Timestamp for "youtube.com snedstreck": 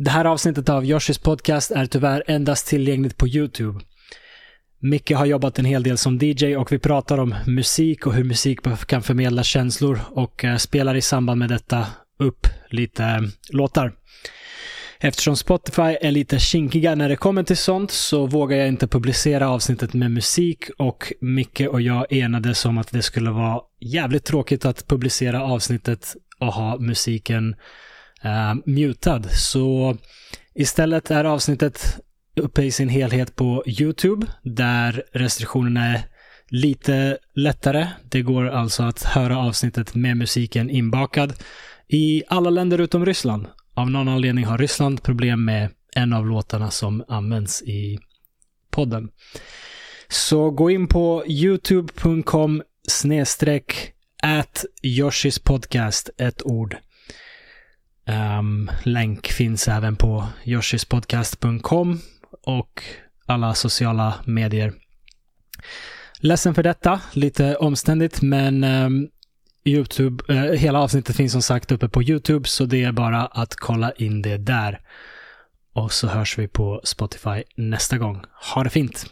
51.26-53.92